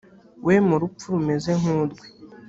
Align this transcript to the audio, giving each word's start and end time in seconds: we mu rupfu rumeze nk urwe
we 0.45 0.55
mu 0.67 0.75
rupfu 0.81 1.05
rumeze 1.13 1.49
nk 1.59 1.65
urwe 1.77 2.05